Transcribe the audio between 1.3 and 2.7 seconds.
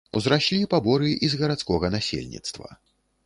з гарадскога насельніцтва.